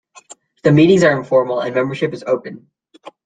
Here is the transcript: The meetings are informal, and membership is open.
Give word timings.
The 0.63 0.71
meetings 0.71 1.03
are 1.03 1.15
informal, 1.15 1.59
and 1.59 1.75
membership 1.75 2.11
is 2.11 2.23
open. 2.25 2.71